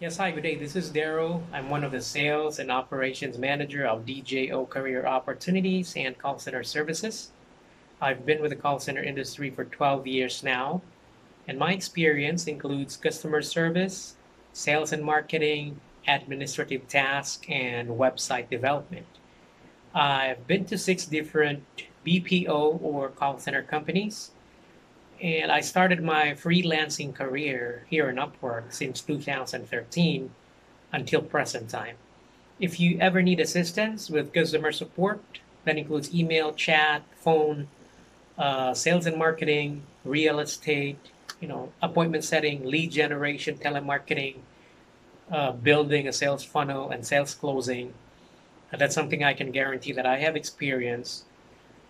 Yes, 0.00 0.16
hi, 0.16 0.32
good 0.32 0.42
day. 0.42 0.56
This 0.56 0.74
is 0.74 0.90
Daryl. 0.90 1.44
I'm 1.52 1.70
one 1.70 1.84
of 1.84 1.92
the 1.92 2.00
sales 2.00 2.58
and 2.58 2.68
operations 2.68 3.38
manager 3.38 3.86
of 3.86 4.04
DJO 4.04 4.68
Career 4.68 5.06
Opportunities 5.06 5.94
and 5.96 6.18
Call 6.18 6.36
Center 6.40 6.64
Services. 6.64 7.30
I've 8.00 8.26
been 8.26 8.42
with 8.42 8.50
the 8.50 8.56
call 8.56 8.80
center 8.80 9.04
industry 9.04 9.50
for 9.50 9.64
12 9.64 10.08
years 10.08 10.42
now, 10.42 10.82
and 11.46 11.60
my 11.60 11.72
experience 11.72 12.48
includes 12.48 12.96
customer 12.96 13.40
service, 13.40 14.16
sales 14.52 14.92
and 14.92 15.04
marketing, 15.04 15.80
administrative 16.08 16.88
tasks, 16.88 17.46
and 17.48 17.88
website 17.90 18.50
development. 18.50 19.06
I've 19.94 20.44
been 20.48 20.64
to 20.64 20.76
six 20.76 21.06
different 21.06 21.62
BPO 22.04 22.82
or 22.82 23.10
call 23.10 23.38
center 23.38 23.62
companies, 23.62 24.32
and 25.24 25.50
I 25.50 25.62
started 25.62 26.02
my 26.02 26.32
freelancing 26.32 27.14
career 27.14 27.86
here 27.88 28.10
in 28.10 28.16
Upwork 28.16 28.74
since 28.74 29.00
2013 29.00 30.30
until 30.92 31.22
present 31.22 31.70
time. 31.70 31.96
If 32.60 32.78
you 32.78 32.98
ever 33.00 33.22
need 33.22 33.40
assistance 33.40 34.10
with 34.10 34.34
customer 34.34 34.70
support, 34.70 35.22
that 35.64 35.78
includes 35.78 36.14
email, 36.14 36.52
chat, 36.52 37.04
phone, 37.16 37.68
uh, 38.36 38.74
sales 38.74 39.06
and 39.06 39.16
marketing, 39.16 39.84
real 40.04 40.40
estate, 40.40 40.98
you 41.40 41.48
know, 41.48 41.72
appointment 41.80 42.22
setting, 42.22 42.66
lead 42.66 42.92
generation, 42.92 43.56
telemarketing, 43.56 44.36
uh, 45.32 45.52
building 45.52 46.06
a 46.06 46.12
sales 46.12 46.44
funnel, 46.44 46.90
and 46.90 47.06
sales 47.06 47.34
closing, 47.34 47.94
uh, 48.74 48.76
that's 48.76 48.94
something 48.94 49.24
I 49.24 49.32
can 49.32 49.52
guarantee 49.52 49.92
that 49.92 50.04
I 50.04 50.18
have 50.18 50.36
experience. 50.36 51.24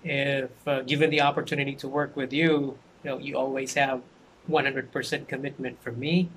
If 0.05 0.51
uh, 0.69 0.83
given 0.83 1.11
the 1.11 1.23
opportunity 1.23 1.75
to 1.77 1.89
work 1.89 2.15
with 2.15 2.33
you, 2.33 2.79
you 3.05 3.11
know, 3.11 3.19
you 3.19 3.37
always 3.37 3.75
have 3.75 4.03
100% 4.51 5.29
commitment 5.29 5.83
from 5.83 5.99
me. 5.99 6.31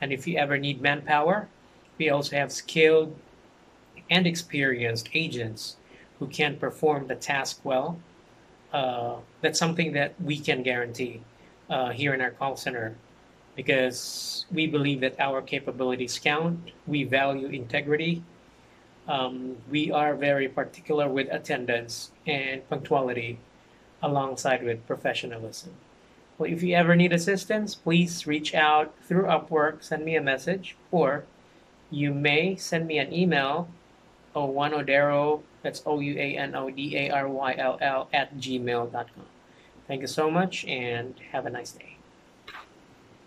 And 0.00 0.12
if 0.12 0.26
you 0.26 0.38
ever 0.38 0.56
need 0.56 0.80
manpower, 0.80 1.48
we 1.98 2.08
also 2.08 2.36
have 2.36 2.52
skilled 2.52 3.14
and 4.08 4.26
experienced 4.26 5.10
agents 5.14 5.76
who 6.18 6.26
can 6.26 6.56
perform 6.56 7.08
the 7.08 7.14
task 7.14 7.60
well. 7.64 7.98
Uh, 8.72 9.16
that's 9.40 9.58
something 9.58 9.92
that 9.92 10.14
we 10.20 10.38
can 10.38 10.62
guarantee 10.62 11.20
uh, 11.68 11.90
here 11.90 12.14
in 12.14 12.20
our 12.20 12.30
call 12.30 12.56
center 12.56 12.96
because 13.54 14.46
we 14.50 14.66
believe 14.66 15.00
that 15.00 15.14
our 15.18 15.42
capabilities 15.42 16.18
count. 16.18 16.70
We 16.86 17.04
value 17.04 17.48
integrity. 17.48 18.22
Um, 19.08 19.56
we 19.70 19.90
are 19.90 20.14
very 20.14 20.48
particular 20.48 21.08
with 21.08 21.28
attendance 21.30 22.12
and 22.26 22.66
punctuality 22.68 23.38
alongside 24.00 24.64
with 24.64 24.86
professionalism. 24.86 25.72
If 26.44 26.62
you 26.62 26.74
ever 26.74 26.94
need 26.96 27.12
assistance, 27.12 27.74
please 27.74 28.26
reach 28.26 28.54
out 28.54 28.94
through 29.02 29.24
Upwork, 29.24 29.82
send 29.82 30.04
me 30.04 30.16
a 30.16 30.22
message, 30.22 30.76
or 30.90 31.24
you 31.90 32.14
may 32.14 32.56
send 32.56 32.86
me 32.86 32.98
an 32.98 33.12
email, 33.12 33.68
owanodaro, 34.34 35.42
that's 35.62 35.82
O-U-A-N-O-D-A-R-Y-L-L, 35.86 36.48
at 38.12 38.36
gmail.com. 38.36 39.26
Thank 39.86 40.00
you 40.00 40.06
so 40.06 40.30
much, 40.30 40.64
and 40.64 41.14
have 41.32 41.46
a 41.46 41.50
nice 41.50 41.72
day. 41.72 41.96